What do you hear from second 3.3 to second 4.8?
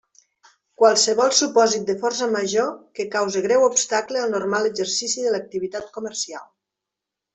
greu obstacle al normal